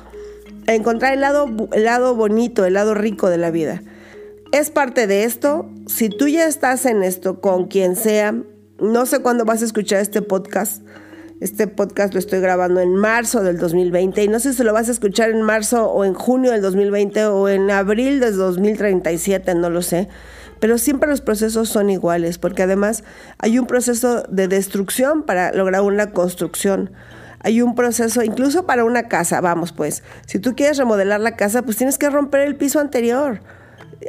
a 0.67 0.75
encontrar 0.75 1.13
el 1.13 1.21
lado, 1.21 1.49
el 1.73 1.83
lado 1.83 2.15
bonito, 2.15 2.65
el 2.65 2.73
lado 2.73 2.93
rico 2.93 3.29
de 3.29 3.37
la 3.37 3.51
vida. 3.51 3.81
Es 4.51 4.69
parte 4.69 5.07
de 5.07 5.23
esto. 5.23 5.69
Si 5.87 6.09
tú 6.09 6.27
ya 6.27 6.47
estás 6.47 6.85
en 6.85 7.03
esto 7.03 7.41
con 7.41 7.67
quien 7.67 7.95
sea, 7.95 8.35
no 8.79 9.05
sé 9.05 9.19
cuándo 9.19 9.45
vas 9.45 9.61
a 9.61 9.65
escuchar 9.65 10.01
este 10.01 10.21
podcast. 10.21 10.83
Este 11.39 11.65
podcast 11.67 12.13
lo 12.13 12.19
estoy 12.19 12.39
grabando 12.39 12.81
en 12.81 12.95
marzo 12.95 13.41
del 13.41 13.57
2020 13.57 14.23
y 14.23 14.27
no 14.27 14.39
sé 14.39 14.53
si 14.53 14.63
lo 14.63 14.73
vas 14.73 14.89
a 14.89 14.91
escuchar 14.91 15.31
en 15.31 15.41
marzo 15.41 15.89
o 15.89 16.05
en 16.05 16.13
junio 16.13 16.51
del 16.51 16.61
2020 16.61 17.25
o 17.25 17.49
en 17.49 17.71
abril 17.71 18.19
del 18.19 18.37
2037, 18.37 19.55
no 19.55 19.71
lo 19.71 19.81
sé. 19.81 20.07
Pero 20.61 20.77
siempre 20.77 21.09
los 21.09 21.21
procesos 21.21 21.69
son 21.69 21.89
iguales, 21.89 22.37
porque 22.37 22.61
además 22.61 23.03
hay 23.39 23.57
un 23.57 23.65
proceso 23.65 24.23
de 24.29 24.47
destrucción 24.47 25.23
para 25.23 25.51
lograr 25.51 25.81
una 25.81 26.11
construcción. 26.11 26.91
Hay 27.39 27.63
un 27.63 27.73
proceso, 27.73 28.21
incluso 28.21 28.67
para 28.67 28.85
una 28.85 29.09
casa, 29.09 29.41
vamos 29.41 29.71
pues, 29.71 30.03
si 30.27 30.37
tú 30.37 30.55
quieres 30.55 30.77
remodelar 30.77 31.19
la 31.19 31.35
casa, 31.35 31.63
pues 31.63 31.77
tienes 31.77 31.97
que 31.97 32.11
romper 32.11 32.41
el 32.41 32.55
piso 32.55 32.79
anterior. 32.79 33.41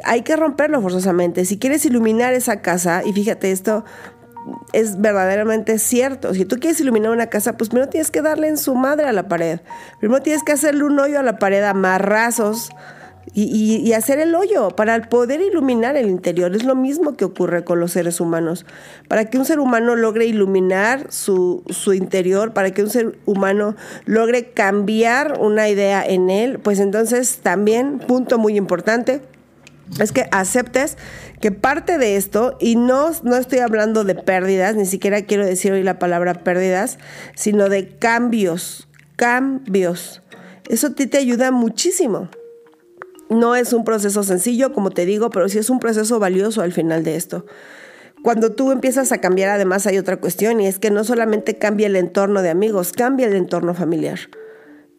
Hay 0.03 0.21
que 0.21 0.35
romperlo 0.35 0.79
forzosamente. 0.79 1.43
Si 1.45 1.57
quieres 1.57 1.85
iluminar 1.85 2.35
esa 2.35 2.61
casa, 2.61 3.01
y 3.03 3.13
fíjate 3.13 3.51
esto, 3.51 3.83
es 4.73 5.01
verdaderamente 5.01 5.79
cierto. 5.79 6.35
Si 6.35 6.45
tú 6.45 6.57
quieres 6.57 6.79
iluminar 6.79 7.09
una 7.09 7.27
casa, 7.27 7.57
pues 7.57 7.71
primero 7.71 7.89
tienes 7.89 8.11
que 8.11 8.21
darle 8.21 8.47
en 8.47 8.57
su 8.57 8.75
madre 8.75 9.07
a 9.07 9.11
la 9.11 9.27
pared. 9.27 9.59
Primero 9.99 10.21
tienes 10.21 10.43
que 10.43 10.51
hacerle 10.51 10.83
un 10.83 10.99
hoyo 10.99 11.19
a 11.19 11.23
la 11.23 11.39
pared, 11.39 11.63
amarrazos 11.63 12.69
y, 13.33 13.77
y, 13.77 13.93
hacer 13.93 14.19
el 14.19 14.35
hoyo 14.35 14.69
para 14.71 15.09
poder 15.09 15.41
iluminar 15.41 15.95
el 15.95 16.09
interior. 16.09 16.55
Es 16.55 16.63
lo 16.63 16.75
mismo 16.75 17.15
que 17.15 17.25
ocurre 17.25 17.63
con 17.63 17.79
los 17.79 17.93
seres 17.93 18.19
humanos. 18.19 18.65
Para 19.07 19.25
que 19.25 19.37
un 19.37 19.45
ser 19.45 19.59
humano 19.59 19.95
logre 19.95 20.25
iluminar 20.25 21.07
su, 21.09 21.63
su 21.69 21.93
interior, 21.93 22.53
para 22.53 22.71
que 22.71 22.83
un 22.83 22.89
ser 22.89 23.17
humano 23.25 23.75
logre 24.05 24.51
cambiar 24.51 25.39
una 25.39 25.69
idea 25.69 26.05
en 26.05 26.29
él, 26.29 26.59
pues 26.59 26.79
entonces 26.79 27.39
también, 27.41 27.99
punto 27.99 28.37
muy 28.37 28.57
importante, 28.57 29.21
es 29.99 30.11
que 30.11 30.27
aceptes 30.31 30.97
que 31.39 31.51
parte 31.51 31.97
de 31.97 32.15
esto, 32.15 32.57
y 32.59 32.75
no, 32.75 33.11
no 33.23 33.35
estoy 33.35 33.59
hablando 33.59 34.03
de 34.03 34.15
pérdidas, 34.15 34.75
ni 34.75 34.85
siquiera 34.85 35.23
quiero 35.23 35.45
decir 35.45 35.71
hoy 35.73 35.83
la 35.83 35.99
palabra 35.99 36.35
pérdidas, 36.35 36.99
sino 37.35 37.67
de 37.67 37.89
cambios, 37.89 38.87
cambios. 39.15 40.21
Eso 40.69 40.87
a 40.87 40.95
ti 40.95 41.07
te 41.07 41.17
ayuda 41.17 41.51
muchísimo. 41.51 42.29
No 43.33 43.55
es 43.55 43.73
un 43.73 43.83
proceso 43.83 44.23
sencillo, 44.23 44.73
como 44.73 44.91
te 44.91 45.05
digo, 45.05 45.29
pero 45.29 45.49
sí 45.49 45.57
es 45.57 45.69
un 45.69 45.79
proceso 45.79 46.19
valioso 46.19 46.61
al 46.61 46.71
final 46.71 47.03
de 47.03 47.15
esto. 47.15 47.45
Cuando 48.23 48.53
tú 48.53 48.71
empiezas 48.71 49.11
a 49.11 49.19
cambiar, 49.19 49.49
además 49.49 49.85
hay 49.85 49.97
otra 49.97 50.17
cuestión, 50.17 50.61
y 50.61 50.67
es 50.67 50.79
que 50.79 50.91
no 50.91 51.03
solamente 51.03 51.57
cambia 51.57 51.87
el 51.87 51.95
entorno 51.95 52.41
de 52.41 52.49
amigos, 52.49 52.93
cambia 52.93 53.27
el 53.27 53.35
entorno 53.35 53.73
familiar. 53.73 54.19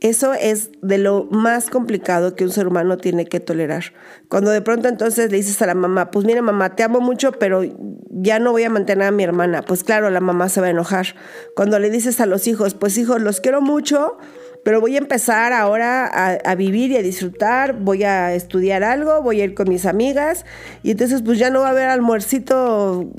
Eso 0.00 0.35
es 0.35 0.71
de 0.83 0.99
lo 0.99 1.25
más 1.31 1.71
complicado 1.71 2.35
que 2.35 2.45
un 2.45 2.50
ser 2.50 2.67
humano 2.67 2.99
tiene 2.99 3.25
que 3.25 3.41
tolerar. 3.41 3.95
Cuando 4.29 4.50
de 4.50 4.61
pronto 4.61 4.88
entonces 4.88 5.31
le 5.31 5.38
dices 5.38 5.62
a 5.62 5.67
la 5.67 5.75
mamá, 5.75 6.11
pues 6.11 6.26
mira 6.26 6.43
mamá, 6.43 6.76
te 6.76 6.83
amo 6.83 7.00
mucho, 7.00 7.33
pero 7.33 7.62
ya 8.11 8.38
no 8.38 8.53
voy 8.53 8.64
a 8.64 8.71
mantener 8.71 9.07
a 9.09 9.12
mi 9.12 9.23
hermana, 9.23 9.62
pues 9.62 9.83
claro, 9.83 10.11
la 10.11 10.21
mamá 10.21 10.50
se 10.50 10.61
va 10.61 10.67
a 10.67 10.71
enojar. 10.71 11.14
Cuando 11.57 11.79
le 11.79 11.88
dices 11.88 12.21
a 12.21 12.26
los 12.26 12.47
hijos, 12.47 12.75
pues 12.75 12.99
hijos, 12.99 13.23
los 13.23 13.41
quiero 13.41 13.62
mucho, 13.62 14.19
pero 14.64 14.80
voy 14.80 14.97
a 14.97 14.99
empezar 14.99 15.52
ahora 15.52 16.06
a, 16.06 16.54
vivir 16.54 16.90
y 16.90 16.97
a 16.97 17.02
disfrutar, 17.02 17.75
voy 17.75 18.02
a 18.04 18.35
estudiar 18.35 18.83
algo, 18.83 19.23
voy 19.23 19.40
a 19.42 19.44
ir 19.44 19.54
con 19.54 19.68
mis 19.68 19.85
amigas, 19.85 20.47
y 20.83 20.92
entonces 20.92 21.23
pues 21.23 21.38
ya 21.38 21.50
no 21.50 21.61
va 21.61 21.68
a 21.68 21.71
haber 21.71 21.88
almuercito 21.88 23.11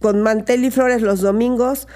con 0.00 0.22
mantel 0.22 0.64
y 0.64 0.70
flores 0.70 1.02
los 1.02 1.20
domingos. 1.20 1.86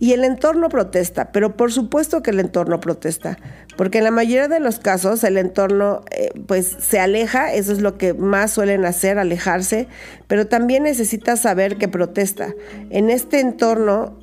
Y 0.00 0.12
el 0.12 0.22
entorno 0.22 0.68
protesta, 0.68 1.32
pero 1.32 1.56
por 1.56 1.72
supuesto 1.72 2.22
que 2.22 2.30
el 2.30 2.38
entorno 2.38 2.78
protesta, 2.78 3.36
porque 3.76 3.98
en 3.98 4.04
la 4.04 4.12
mayoría 4.12 4.46
de 4.46 4.60
los 4.60 4.78
casos 4.78 5.24
el 5.24 5.36
entorno 5.36 6.04
eh, 6.12 6.30
pues 6.46 6.76
se 6.78 7.00
aleja, 7.00 7.52
eso 7.52 7.72
es 7.72 7.80
lo 7.80 7.98
que 7.98 8.14
más 8.14 8.52
suelen 8.52 8.84
hacer, 8.84 9.18
alejarse, 9.18 9.88
pero 10.28 10.46
también 10.46 10.84
necesita 10.84 11.36
saber 11.36 11.78
que 11.78 11.88
protesta. 11.88 12.54
En 12.90 13.10
este 13.10 13.40
entorno 13.40 14.16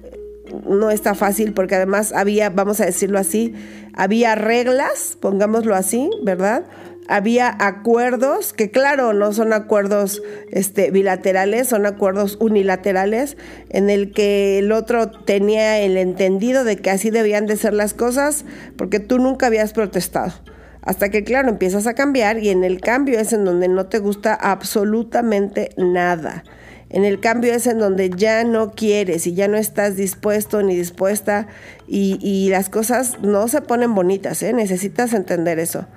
no 0.68 0.92
está 0.92 1.16
fácil 1.16 1.54
porque 1.54 1.76
además 1.76 2.12
había, 2.14 2.50
vamos 2.50 2.82
a 2.82 2.86
decirlo 2.86 3.20
así, 3.20 3.54
había 3.94 4.36
reglas, 4.36 5.18
pongámoslo 5.20 5.76
así, 5.76 6.10
¿verdad? 6.24 6.66
había 7.08 7.56
acuerdos 7.60 8.54
que 8.54 8.72
claro 8.72 9.14
no 9.14 9.32
son 9.32 9.54
acuerdos 9.54 10.22
este, 10.52 10.92
bilaterales 10.92 11.68
son 11.68 11.86
acuerdos 11.86 12.38
unilaterales 12.40 13.38
en 13.70 13.90
el 13.90 14.12
que 14.12 14.60
el 14.60 14.72
otro 14.72 15.12
tenía 15.12 15.80
el 15.80 15.98
entendido 15.98 16.64
de 16.64 16.78
que 16.78 16.90
así 16.90 17.12
debían 17.12 17.46
de 17.46 17.58
ser 17.58 17.74
las 17.74 17.94
cosas 17.94 18.46
porque 18.76 19.00
tú 19.00 19.20
nunca 19.20 19.48
habías 19.48 19.74
protestado 19.74 20.34
hasta 20.82 21.10
que 21.10 21.24
claro 21.24 21.50
empiezas 21.50 21.88
a 21.88 21.94
cambiar 21.94 22.40
y 22.40 22.50
en 22.50 22.64
el 22.64 22.82
cambio 22.82 23.20
es 23.20 23.34
en 23.34 23.46
donde 23.46 23.68
no 23.68 23.86
te 23.86 24.00
gusta 24.00 24.34
absolutamente 24.34 25.70
nada 25.78 26.44
en 26.90 27.04
el 27.04 27.20
cambio 27.20 27.54
es 27.54 27.68
en 27.68 27.80
donde 27.80 28.10
ya 28.10 28.44
no 28.44 28.72
quieres 28.72 29.28
y 29.28 29.34
ya 29.34 29.48
no 29.48 29.58
estás 29.58 29.96
dispuesto 29.96 30.62
ni 30.62 30.76
dispuesta 30.76 31.48
y, 31.88 32.20
y 32.22 32.50
las 32.50 32.70
cosas 32.70 33.20
no 33.22 33.48
se 33.48 33.62
ponen 33.62 33.96
bonitas, 33.96 34.44
¿eh? 34.44 34.54
necesitas 34.54 35.14
entender 35.14 35.60
eso 35.60 35.88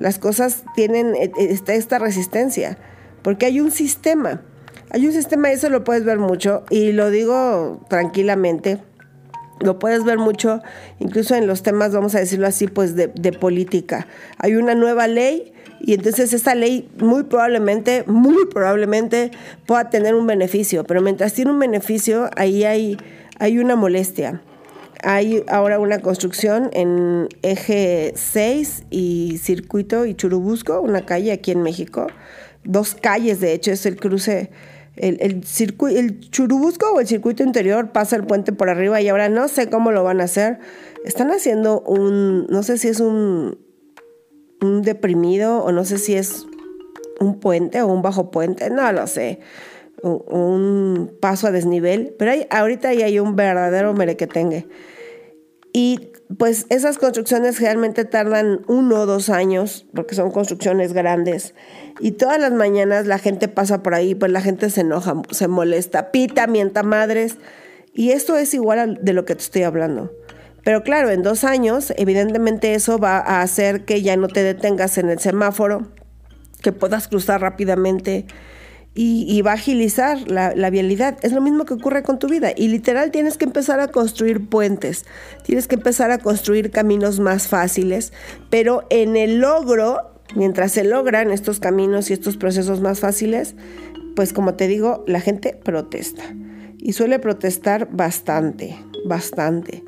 las 0.00 0.18
cosas 0.18 0.64
tienen 0.74 1.14
e, 1.14 1.30
e, 1.38 1.52
esta, 1.52 1.74
esta 1.74 2.00
resistencia, 2.00 2.76
porque 3.22 3.46
hay 3.46 3.60
un 3.60 3.70
sistema. 3.70 4.42
Hay 4.92 5.06
un 5.06 5.12
sistema, 5.12 5.52
eso 5.52 5.68
lo 5.70 5.84
puedes 5.84 6.04
ver 6.04 6.18
mucho, 6.18 6.64
y 6.68 6.90
lo 6.90 7.10
digo 7.10 7.86
tranquilamente, 7.88 8.82
lo 9.60 9.78
puedes 9.78 10.04
ver 10.04 10.18
mucho, 10.18 10.62
incluso 10.98 11.34
en 11.34 11.46
los 11.46 11.62
temas, 11.62 11.92
vamos 11.92 12.14
a 12.14 12.18
decirlo 12.18 12.46
así, 12.46 12.66
pues 12.66 12.96
de, 12.96 13.08
política. 13.32 14.06
Hay 14.38 14.56
una 14.56 14.74
nueva 14.74 15.06
ley 15.06 15.52
y 15.80 15.94
entonces 15.94 16.32
esa 16.32 16.54
ley 16.54 16.90
muy 16.98 17.24
probablemente, 17.24 18.04
muy 18.06 18.46
probablemente 18.46 19.30
pueda 19.66 19.90
tener 19.90 20.14
un 20.14 20.26
beneficio, 20.26 20.84
pero 20.84 21.00
mientras 21.00 21.32
tiene 21.32 21.50
un 21.50 21.58
beneficio, 21.58 22.28
ahí 22.36 22.64
hay, 22.64 22.98
hay 23.38 23.58
una 23.58 23.76
molestia. 23.76 24.42
Hay 25.02 25.44
ahora 25.48 25.78
una 25.78 26.00
construcción 26.00 26.68
en 26.74 27.28
eje 27.40 28.12
6 28.14 28.84
y 28.90 29.38
circuito 29.42 30.04
y 30.04 30.14
Churubusco, 30.14 30.80
una 30.82 31.06
calle 31.06 31.32
aquí 31.32 31.52
en 31.52 31.62
México. 31.62 32.06
Dos 32.64 32.94
calles, 32.94 33.40
de 33.40 33.54
hecho, 33.54 33.72
es 33.72 33.86
el 33.86 33.96
cruce. 33.96 34.50
El, 35.00 35.18
el, 35.20 35.44
el 35.96 36.30
Churubusco 36.30 36.92
o 36.92 37.00
el 37.00 37.06
circuito 37.06 37.42
interior 37.42 37.92
pasa 37.92 38.16
el 38.16 38.24
puente 38.24 38.52
por 38.52 38.68
arriba 38.68 39.00
y 39.00 39.08
ahora 39.08 39.28
no 39.28 39.48
sé 39.48 39.68
cómo 39.68 39.92
lo 39.92 40.04
van 40.04 40.20
a 40.20 40.24
hacer. 40.24 40.58
Están 41.04 41.30
haciendo 41.30 41.80
un, 41.80 42.46
no 42.48 42.62
sé 42.62 42.78
si 42.78 42.88
es 42.88 43.00
un, 43.00 43.58
un 44.60 44.82
deprimido 44.82 45.64
o 45.64 45.72
no 45.72 45.84
sé 45.84 45.98
si 45.98 46.14
es 46.14 46.46
un 47.18 47.40
puente 47.40 47.82
o 47.82 47.86
un 47.86 48.02
bajo 48.02 48.30
puente, 48.30 48.70
no 48.70 48.92
lo 48.92 49.06
sé 49.06 49.40
un 50.02 51.16
paso 51.20 51.46
a 51.46 51.50
desnivel, 51.50 52.14
pero 52.18 52.32
hay, 52.32 52.46
ahorita 52.50 52.88
ahí 52.88 53.02
hay 53.02 53.18
un 53.18 53.36
verdadero 53.36 53.92
merequetengue. 53.94 54.66
Y 55.72 56.09
pues 56.38 56.66
esas 56.68 56.98
construcciones 56.98 57.60
realmente 57.60 58.04
tardan 58.04 58.60
uno 58.68 59.00
o 59.00 59.06
dos 59.06 59.30
años, 59.30 59.86
porque 59.94 60.14
son 60.14 60.30
construcciones 60.30 60.92
grandes. 60.92 61.54
Y 61.98 62.12
todas 62.12 62.38
las 62.38 62.52
mañanas 62.52 63.06
la 63.06 63.18
gente 63.18 63.48
pasa 63.48 63.82
por 63.82 63.94
ahí, 63.94 64.14
pues 64.14 64.30
la 64.30 64.40
gente 64.40 64.70
se 64.70 64.82
enoja, 64.82 65.14
se 65.30 65.48
molesta, 65.48 66.12
pita, 66.12 66.46
mienta 66.46 66.82
madres. 66.82 67.38
Y 67.92 68.10
esto 68.10 68.36
es 68.36 68.54
igual 68.54 69.00
de 69.02 69.12
lo 69.12 69.24
que 69.24 69.34
te 69.34 69.42
estoy 69.42 69.62
hablando. 69.62 70.12
Pero 70.62 70.82
claro, 70.82 71.10
en 71.10 71.22
dos 71.22 71.42
años, 71.42 71.92
evidentemente 71.96 72.74
eso 72.74 72.98
va 72.98 73.18
a 73.18 73.42
hacer 73.42 73.84
que 73.84 74.02
ya 74.02 74.16
no 74.16 74.28
te 74.28 74.42
detengas 74.42 74.98
en 74.98 75.10
el 75.10 75.18
semáforo, 75.18 75.88
que 76.62 76.70
puedas 76.70 77.08
cruzar 77.08 77.40
rápidamente, 77.40 78.26
y, 78.92 79.40
va 79.42 79.52
a 79.52 79.54
agilizar 79.54 80.28
la, 80.28 80.54
la, 80.54 80.68
vialidad. 80.68 81.16
Es 81.22 81.32
lo 81.32 81.40
mismo 81.40 81.64
que 81.64 81.74
ocurre 81.74 82.02
con 82.02 82.18
tu 82.18 82.28
vida. 82.28 82.52
Y 82.56 82.68
literal 82.68 83.10
tienes 83.10 83.38
que 83.38 83.44
empezar 83.44 83.78
a 83.80 83.88
construir 83.88 84.48
puentes, 84.48 85.04
tienes 85.44 85.68
que 85.68 85.76
empezar 85.76 86.10
a 86.10 86.18
construir 86.18 86.70
caminos 86.70 87.20
más 87.20 87.46
fáciles, 87.46 88.12
pero 88.50 88.86
en 88.90 89.16
el 89.16 89.40
logro, 89.40 90.10
mientras 90.34 90.72
se 90.72 90.84
logran 90.84 91.30
estos 91.30 91.60
caminos 91.60 92.10
y 92.10 92.14
estos 92.14 92.36
procesos 92.36 92.80
más 92.80 93.00
fáciles, 93.00 93.54
pues 94.16 94.32
como 94.32 94.54
te 94.54 94.66
digo, 94.66 95.04
la 95.06 95.20
gente 95.20 95.58
protesta. 95.62 96.24
Y 96.76 96.92
suele 96.92 97.18
protestar 97.18 97.88
bastante, 97.92 98.76
bastante. 99.06 99.84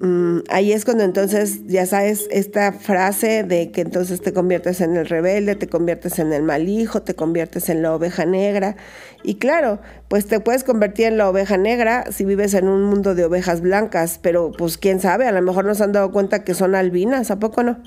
Mm, 0.00 0.40
ahí 0.48 0.72
es 0.72 0.84
cuando 0.84 1.04
entonces, 1.04 1.66
ya 1.66 1.86
sabes, 1.86 2.26
esta 2.30 2.72
frase 2.72 3.44
de 3.44 3.70
que 3.70 3.80
entonces 3.80 4.20
te 4.20 4.32
conviertes 4.32 4.80
en 4.80 4.96
el 4.96 5.06
rebelde, 5.06 5.54
te 5.54 5.68
conviertes 5.68 6.18
en 6.18 6.32
el 6.32 6.42
mal 6.42 6.68
hijo, 6.68 7.02
te 7.02 7.14
conviertes 7.14 7.68
en 7.68 7.82
la 7.82 7.94
oveja 7.94 8.24
negra. 8.24 8.76
Y 9.22 9.36
claro, 9.36 9.80
pues 10.08 10.26
te 10.26 10.40
puedes 10.40 10.64
convertir 10.64 11.06
en 11.06 11.16
la 11.16 11.28
oveja 11.28 11.56
negra 11.56 12.06
si 12.10 12.24
vives 12.24 12.54
en 12.54 12.68
un 12.68 12.82
mundo 12.82 13.14
de 13.14 13.24
ovejas 13.24 13.60
blancas, 13.60 14.18
pero 14.20 14.50
pues 14.50 14.78
quién 14.78 15.00
sabe, 15.00 15.28
a 15.28 15.32
lo 15.32 15.42
mejor 15.42 15.64
nos 15.64 15.80
han 15.80 15.92
dado 15.92 16.10
cuenta 16.10 16.42
que 16.42 16.54
son 16.54 16.74
albinas, 16.74 17.30
¿a 17.30 17.38
poco 17.38 17.62
no? 17.62 17.80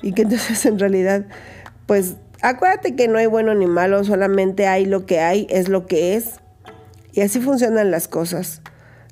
Y 0.00 0.12
que 0.12 0.22
entonces 0.22 0.64
en 0.64 0.78
realidad, 0.78 1.24
pues 1.86 2.16
acuérdate 2.40 2.94
que 2.94 3.08
no 3.08 3.18
hay 3.18 3.26
bueno 3.26 3.54
ni 3.54 3.66
malo, 3.66 4.04
solamente 4.04 4.68
hay 4.68 4.84
lo 4.84 5.06
que 5.06 5.18
hay, 5.18 5.48
es 5.50 5.68
lo 5.68 5.86
que 5.86 6.14
es. 6.14 6.40
Y 7.12 7.20
así 7.20 7.40
funcionan 7.40 7.90
las 7.90 8.06
cosas. 8.06 8.62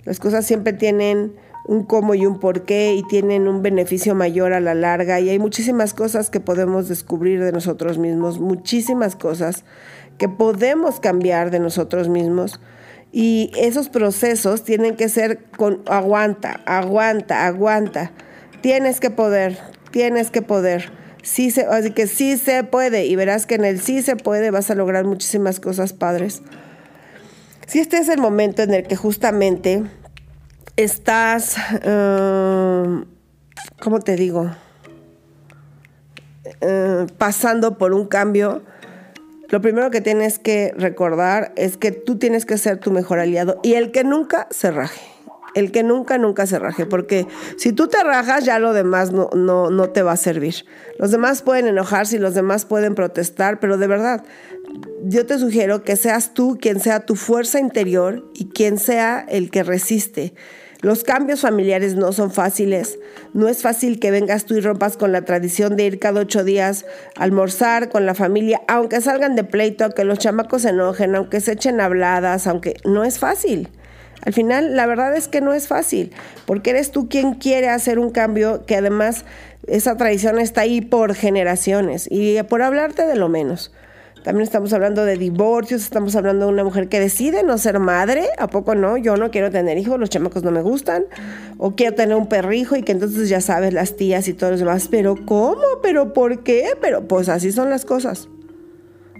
Las 0.04 0.20
cosas 0.20 0.46
siempre 0.46 0.72
tienen 0.72 1.34
un 1.70 1.84
cómo 1.84 2.16
y 2.16 2.26
un 2.26 2.40
por 2.40 2.64
qué 2.64 2.94
y 2.94 3.04
tienen 3.04 3.46
un 3.46 3.62
beneficio 3.62 4.16
mayor 4.16 4.52
a 4.54 4.58
la 4.58 4.74
larga 4.74 5.20
y 5.20 5.28
hay 5.28 5.38
muchísimas 5.38 5.94
cosas 5.94 6.28
que 6.28 6.40
podemos 6.40 6.88
descubrir 6.88 7.40
de 7.44 7.52
nosotros 7.52 7.96
mismos, 7.96 8.40
muchísimas 8.40 9.14
cosas 9.14 9.62
que 10.18 10.28
podemos 10.28 10.98
cambiar 10.98 11.52
de 11.52 11.60
nosotros 11.60 12.08
mismos 12.08 12.60
y 13.12 13.52
esos 13.56 13.88
procesos 13.88 14.64
tienen 14.64 14.96
que 14.96 15.08
ser 15.08 15.44
con 15.56 15.82
aguanta, 15.86 16.60
aguanta, 16.66 17.46
aguanta. 17.46 18.10
Tienes 18.62 18.98
que 18.98 19.10
poder, 19.10 19.56
tienes 19.92 20.32
que 20.32 20.42
poder. 20.42 20.90
Sí 21.22 21.52
se, 21.52 21.66
así 21.66 21.92
que 21.92 22.08
sí 22.08 22.36
se 22.36 22.64
puede 22.64 23.06
y 23.06 23.14
verás 23.14 23.46
que 23.46 23.54
en 23.54 23.64
el 23.64 23.80
sí 23.80 24.02
se 24.02 24.16
puede 24.16 24.50
vas 24.50 24.72
a 24.72 24.74
lograr 24.74 25.04
muchísimas 25.04 25.60
cosas 25.60 25.92
padres. 25.92 26.42
Si 27.68 27.78
este 27.78 27.98
es 27.98 28.08
el 28.08 28.18
momento 28.18 28.62
en 28.62 28.74
el 28.74 28.88
que 28.88 28.96
justamente 28.96 29.84
estás, 30.82 31.56
uh, 31.86 33.04
¿cómo 33.80 34.00
te 34.00 34.16
digo? 34.16 34.50
Uh, 36.62 37.06
pasando 37.18 37.78
por 37.78 37.92
un 37.92 38.06
cambio, 38.06 38.62
lo 39.48 39.60
primero 39.60 39.90
que 39.90 40.00
tienes 40.00 40.38
que 40.38 40.72
recordar 40.76 41.52
es 41.56 41.76
que 41.76 41.92
tú 41.92 42.18
tienes 42.18 42.46
que 42.46 42.58
ser 42.58 42.78
tu 42.78 42.90
mejor 42.90 43.18
aliado 43.18 43.60
y 43.62 43.74
el 43.74 43.92
que 43.92 44.04
nunca 44.04 44.46
se 44.50 44.70
raje 44.70 45.00
el 45.54 45.72
que 45.72 45.82
nunca, 45.82 46.18
nunca 46.18 46.46
se 46.46 46.58
raje, 46.58 46.86
porque 46.86 47.26
si 47.56 47.72
tú 47.72 47.88
te 47.88 48.02
rajas, 48.02 48.44
ya 48.44 48.58
lo 48.58 48.72
demás 48.72 49.12
no, 49.12 49.30
no, 49.34 49.70
no 49.70 49.90
te 49.90 50.02
va 50.02 50.12
a 50.12 50.16
servir. 50.16 50.64
Los 50.98 51.10
demás 51.10 51.42
pueden 51.42 51.66
enojarse 51.66 52.16
y 52.16 52.18
los 52.18 52.34
demás 52.34 52.64
pueden 52.64 52.94
protestar, 52.94 53.60
pero 53.60 53.76
de 53.78 53.86
verdad, 53.86 54.24
yo 55.02 55.26
te 55.26 55.38
sugiero 55.38 55.82
que 55.82 55.96
seas 55.96 56.34
tú 56.34 56.58
quien 56.60 56.80
sea 56.80 57.00
tu 57.00 57.16
fuerza 57.16 57.58
interior 57.58 58.30
y 58.34 58.48
quien 58.50 58.78
sea 58.78 59.24
el 59.28 59.50
que 59.50 59.62
resiste. 59.62 60.34
Los 60.82 61.04
cambios 61.04 61.42
familiares 61.42 61.94
no 61.94 62.12
son 62.12 62.30
fáciles. 62.30 62.98
No 63.34 63.48
es 63.48 63.60
fácil 63.60 64.00
que 64.00 64.10
vengas 64.10 64.46
tú 64.46 64.54
y 64.54 64.60
rompas 64.60 64.96
con 64.96 65.12
la 65.12 65.26
tradición 65.26 65.76
de 65.76 65.84
ir 65.84 65.98
cada 65.98 66.20
ocho 66.20 66.42
días 66.42 66.86
a 67.16 67.24
almorzar 67.24 67.90
con 67.90 68.06
la 68.06 68.14
familia, 68.14 68.62
aunque 68.66 69.02
salgan 69.02 69.36
de 69.36 69.44
pleito, 69.44 69.84
aunque 69.84 70.04
los 70.04 70.18
chamacos 70.18 70.62
se 70.62 70.70
enojen, 70.70 71.14
aunque 71.14 71.40
se 71.40 71.52
echen 71.52 71.82
habladas, 71.82 72.46
aunque 72.46 72.76
no 72.84 73.04
es 73.04 73.18
fácil. 73.18 73.68
Al 74.22 74.32
final, 74.32 74.74
la 74.74 74.86
verdad 74.86 75.14
es 75.14 75.28
que 75.28 75.42
no 75.42 75.52
es 75.52 75.68
fácil, 75.68 76.12
porque 76.46 76.70
eres 76.70 76.92
tú 76.92 77.08
quien 77.08 77.34
quiere 77.34 77.68
hacer 77.68 77.98
un 77.98 78.10
cambio 78.10 78.64
que 78.64 78.76
además 78.76 79.26
esa 79.66 79.96
tradición 79.98 80.38
está 80.38 80.62
ahí 80.62 80.80
por 80.80 81.14
generaciones 81.14 82.06
y 82.10 82.42
por 82.44 82.62
hablarte 82.62 83.06
de 83.06 83.16
lo 83.16 83.28
menos. 83.28 83.70
También 84.22 84.42
estamos 84.42 84.72
hablando 84.72 85.04
de 85.04 85.16
divorcios, 85.16 85.82
estamos 85.82 86.14
hablando 86.14 86.46
de 86.46 86.52
una 86.52 86.64
mujer 86.64 86.88
que 86.88 87.00
decide 87.00 87.42
no 87.42 87.56
ser 87.56 87.78
madre, 87.78 88.28
¿a 88.38 88.48
poco 88.48 88.74
no? 88.74 88.96
Yo 88.98 89.16
no 89.16 89.30
quiero 89.30 89.50
tener 89.50 89.78
hijos, 89.78 89.98
los 89.98 90.10
chamacos 90.10 90.42
no 90.42 90.50
me 90.50 90.60
gustan, 90.60 91.04
o 91.56 91.74
quiero 91.74 91.94
tener 91.94 92.16
un 92.16 92.28
perrijo 92.28 92.76
y 92.76 92.82
que 92.82 92.92
entonces 92.92 93.28
ya 93.28 93.40
sabes 93.40 93.72
las 93.72 93.96
tías 93.96 94.28
y 94.28 94.34
todos 94.34 94.52
los 94.52 94.60
demás, 94.60 94.88
pero 94.90 95.16
¿cómo? 95.24 95.62
¿Pero 95.82 96.12
por 96.12 96.42
qué? 96.42 96.70
Pero 96.80 97.08
pues 97.08 97.28
así 97.28 97.50
son 97.50 97.70
las 97.70 97.84
cosas. 97.84 98.28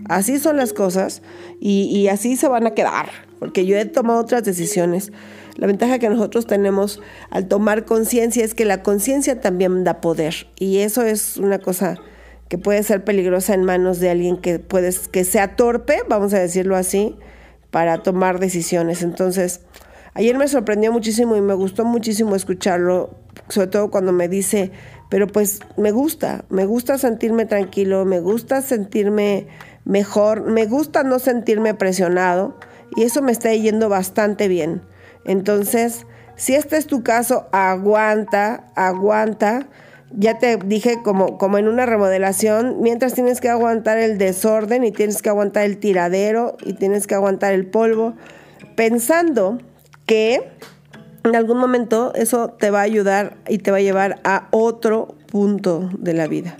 Así 0.09 0.38
son 0.38 0.57
las 0.57 0.73
cosas 0.73 1.23
y, 1.61 1.85
y 1.85 2.09
así 2.09 2.37
se 2.37 2.49
van 2.49 2.66
a 2.66 2.75
quedar 2.75 3.07
porque 3.40 3.66
yo 3.66 3.76
he 3.76 3.85
tomado 3.87 4.21
otras 4.21 4.45
decisiones. 4.45 5.12
La 5.57 5.66
ventaja 5.66 5.99
que 5.99 6.09
nosotros 6.09 6.47
tenemos 6.47 7.00
al 7.30 7.49
tomar 7.49 7.85
conciencia 7.85 8.45
es 8.45 8.54
que 8.54 8.64
la 8.64 8.83
conciencia 8.83 9.40
también 9.40 9.83
da 9.83 10.00
poder 10.00 10.47
y 10.59 10.78
eso 10.78 11.02
es 11.02 11.38
una 11.38 11.59
cosa 11.59 11.99
que 12.50 12.59
puede 12.59 12.83
ser 12.83 13.04
peligrosa 13.04 13.54
en 13.54 13.62
manos 13.62 14.00
de 14.00 14.11
alguien 14.11 14.37
que 14.37 14.59
puedes 14.59 15.07
que 15.07 15.23
sea 15.25 15.54
torpe, 15.54 16.02
vamos 16.09 16.35
a 16.35 16.40
decirlo 16.40 16.75
así, 16.75 17.16
para 17.71 18.02
tomar 18.02 18.40
decisiones. 18.40 19.02
Entonces, 19.02 19.61
ayer 20.14 20.37
me 20.37 20.49
sorprendió 20.49 20.92
muchísimo 20.92 21.37
y 21.37 21.40
me 21.40 21.54
gustó 21.54 21.85
muchísimo 21.85 22.35
escucharlo, 22.35 23.14
sobre 23.49 23.69
todo 23.69 23.90
cuando 23.92 24.12
me 24.12 24.28
dice, 24.28 24.73
pero 25.11 25.28
pues 25.28 25.61
me 25.76 25.92
gusta, 25.92 26.45
me 26.50 26.66
gusta 26.66 26.99
sentirme 26.99 27.47
tranquilo, 27.47 28.04
me 28.04 28.19
gusta 28.19 28.62
sentirme 28.62 29.47
mejor, 29.85 30.42
me 30.42 30.66
gusta 30.66 31.04
no 31.04 31.21
sentirme 31.21 31.75
presionado 31.75 32.59
y 32.97 33.04
eso 33.04 33.23
me 33.23 33.30
está 33.30 33.54
yendo 33.54 33.88
bastante 33.88 34.49
bien. 34.49 34.83
Entonces, 35.25 36.04
si 36.35 36.57
este 36.57 36.78
es 36.78 36.88
tu 36.88 37.04
caso, 37.04 37.47
aguanta, 37.52 38.73
aguanta. 38.75 39.69
Ya 40.12 40.38
te 40.38 40.57
dije 40.57 41.02
como, 41.02 41.38
como 41.38 41.59
en 41.59 41.69
una 41.69 41.87
remodelación, 41.87 42.81
mientras 42.81 43.14
tienes 43.14 43.40
que 43.40 43.49
aguantar 43.49 43.99
el 43.99 44.19
desorden 44.19 44.85
y 44.85 44.90
tienes 44.90 45.23
que 45.23 45.29
aguantar 45.29 45.64
el 45.64 45.79
tiradero 45.79 46.57
y 46.64 46.73
tienes 46.73 47.07
que 47.07 47.14
aguantar 47.14 47.52
el 47.52 47.67
polvo, 47.67 48.14
pensando 48.75 49.59
que 50.07 50.50
en 51.23 51.37
algún 51.37 51.59
momento 51.59 52.12
eso 52.14 52.49
te 52.49 52.71
va 52.71 52.81
a 52.81 52.83
ayudar 52.83 53.37
y 53.49 53.59
te 53.59 53.71
va 53.71 53.76
a 53.76 53.83
llevar 53.83 54.21
a 54.25 54.49
otro 54.50 55.14
punto 55.26 55.90
de 55.99 56.14
la 56.14 56.26
vida. 56.26 56.57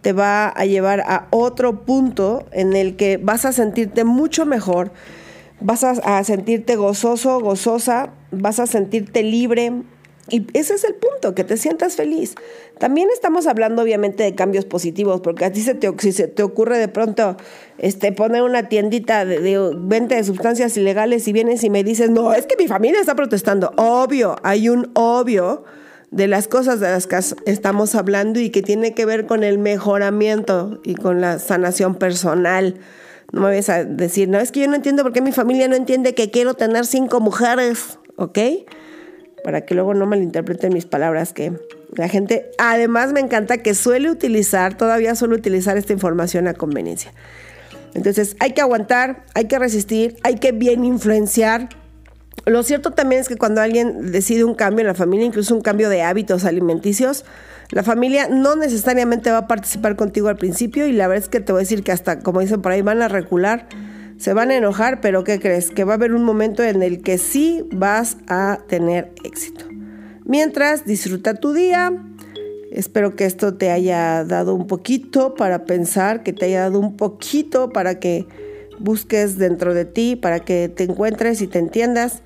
Te 0.00 0.12
va 0.12 0.48
a 0.48 0.64
llevar 0.64 1.00
a 1.00 1.28
otro 1.30 1.84
punto 1.84 2.46
en 2.52 2.74
el 2.74 2.96
que 2.96 3.18
vas 3.18 3.44
a 3.44 3.52
sentirte 3.52 4.04
mucho 4.04 4.46
mejor, 4.46 4.92
vas 5.60 5.84
a, 5.84 6.24
sentirte 6.24 6.76
gozoso, 6.76 7.40
gozosa, 7.40 8.10
vas 8.30 8.58
a 8.58 8.66
sentirte 8.66 9.22
libre. 9.22 9.72
Y 10.30 10.46
ese 10.52 10.74
es 10.74 10.84
el 10.84 10.94
punto, 10.94 11.34
que 11.34 11.44
te 11.44 11.56
sientas 11.56 11.96
feliz. 11.96 12.34
También 12.78 13.08
estamos 13.12 13.46
hablando 13.46 13.82
obviamente 13.82 14.22
de 14.22 14.34
cambios 14.34 14.64
positivos, 14.64 15.20
porque 15.20 15.44
a 15.44 15.52
ti 15.52 15.62
se 15.62 15.74
te, 15.74 15.88
ocurre 16.42 16.78
de 16.78 16.88
pronto 16.88 17.36
este, 17.78 18.12
poner 18.12 18.42
una 18.42 18.68
tiendita 18.68 19.24
de, 19.24 19.40
de, 19.40 19.72
venta 19.76 20.16
de 20.16 20.24
sustancias 20.24 20.76
ilegales 20.76 21.26
y 21.28 21.32
vienes 21.32 21.64
y 21.64 21.70
me 21.70 21.84
dices, 21.84 22.10
no, 22.10 22.32
es 22.34 22.46
que 22.46 22.56
mi 22.56 22.68
familia 22.68 23.00
está 23.00 23.14
protestando. 23.14 23.72
Obvio, 23.76 24.36
hay 24.42 24.68
un 24.68 24.90
obvio 24.94 25.64
de 26.10 26.26
las 26.26 26.48
cosas 26.48 26.80
de 26.80 26.88
las 26.90 27.06
que 27.06 27.18
estamos 27.46 27.94
hablando 27.94 28.40
y 28.40 28.50
que 28.50 28.62
tiene 28.62 28.94
que 28.94 29.04
ver 29.04 29.26
con 29.26 29.44
el 29.44 29.58
mejoramiento 29.58 30.80
y 30.84 30.94
con 30.94 31.20
la 31.20 31.38
sanación 31.38 31.94
personal. 31.96 32.76
No 33.32 33.42
me 33.42 33.48
vayas 33.48 33.68
a 33.68 33.84
decir, 33.84 34.28
no, 34.28 34.38
es 34.38 34.52
que 34.52 34.60
yo 34.60 34.68
no 34.68 34.76
entiendo 34.76 35.02
por 35.02 35.12
qué 35.12 35.20
mi 35.20 35.32
familia 35.32 35.68
no 35.68 35.76
entiende 35.76 36.14
que 36.14 36.30
quiero 36.30 36.54
tener 36.54 36.86
cinco 36.86 37.20
mujeres, 37.20 37.98
¿ok? 38.16 38.38
Para 39.44 39.62
que 39.62 39.74
luego 39.74 39.94
no 39.94 40.06
malinterpreten 40.06 40.72
mis 40.72 40.86
palabras, 40.86 41.32
que 41.32 41.52
la 41.96 42.08
gente, 42.08 42.50
además 42.58 43.12
me 43.12 43.20
encanta 43.20 43.58
que 43.58 43.74
suele 43.74 44.10
utilizar, 44.10 44.76
todavía 44.76 45.14
suele 45.14 45.34
utilizar 45.34 45.76
esta 45.76 45.92
información 45.92 46.48
a 46.48 46.54
conveniencia. 46.54 47.12
Entonces 47.94 48.36
hay 48.40 48.52
que 48.52 48.60
aguantar, 48.60 49.24
hay 49.34 49.46
que 49.46 49.58
resistir, 49.58 50.16
hay 50.22 50.36
que 50.36 50.52
bien 50.52 50.84
influenciar. 50.84 51.68
Lo 52.46 52.62
cierto 52.62 52.92
también 52.92 53.20
es 53.20 53.28
que 53.28 53.36
cuando 53.36 53.60
alguien 53.60 54.12
decide 54.12 54.44
un 54.44 54.54
cambio 54.54 54.80
en 54.82 54.86
la 54.86 54.94
familia, 54.94 55.26
incluso 55.26 55.54
un 55.54 55.60
cambio 55.60 55.88
de 55.88 56.02
hábitos 56.02 56.44
alimenticios, 56.44 57.24
la 57.70 57.82
familia 57.82 58.28
no 58.28 58.56
necesariamente 58.56 59.30
va 59.30 59.38
a 59.38 59.46
participar 59.46 59.96
contigo 59.96 60.28
al 60.28 60.36
principio 60.36 60.86
y 60.86 60.92
la 60.92 61.06
verdad 61.06 61.24
es 61.24 61.28
que 61.28 61.40
te 61.40 61.52
voy 61.52 61.60
a 61.60 61.62
decir 61.62 61.82
que 61.82 61.92
hasta, 61.92 62.20
como 62.20 62.40
dicen 62.40 62.62
por 62.62 62.72
ahí, 62.72 62.80
van 62.80 63.02
a 63.02 63.08
recular, 63.08 63.66
se 64.18 64.32
van 64.32 64.50
a 64.50 64.56
enojar, 64.56 65.00
pero 65.00 65.24
¿qué 65.24 65.38
crees? 65.38 65.70
Que 65.70 65.84
va 65.84 65.92
a 65.92 65.96
haber 65.96 66.12
un 66.12 66.24
momento 66.24 66.62
en 66.62 66.82
el 66.82 67.02
que 67.02 67.18
sí 67.18 67.64
vas 67.72 68.18
a 68.26 68.58
tener 68.66 69.12
éxito. 69.24 69.64
Mientras, 70.24 70.84
disfruta 70.84 71.34
tu 71.34 71.52
día. 71.52 71.92
Espero 72.72 73.16
que 73.16 73.24
esto 73.24 73.54
te 73.54 73.70
haya 73.70 74.24
dado 74.24 74.54
un 74.54 74.66
poquito 74.66 75.34
para 75.34 75.64
pensar, 75.64 76.22
que 76.22 76.32
te 76.32 76.46
haya 76.46 76.62
dado 76.62 76.80
un 76.80 76.96
poquito 76.96 77.70
para 77.70 77.98
que 77.98 78.26
busques 78.78 79.38
dentro 79.38 79.72
de 79.72 79.84
ti, 79.84 80.16
para 80.16 80.40
que 80.40 80.68
te 80.68 80.84
encuentres 80.84 81.40
y 81.40 81.46
te 81.46 81.60
entiendas. 81.60 82.22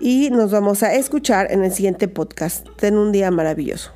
Y 0.00 0.30
nos 0.30 0.50
vamos 0.50 0.82
a 0.82 0.94
escuchar 0.94 1.50
en 1.50 1.64
el 1.64 1.72
siguiente 1.72 2.08
podcast. 2.08 2.66
Ten 2.76 2.98
un 2.98 3.12
día 3.12 3.30
maravilloso. 3.30 3.92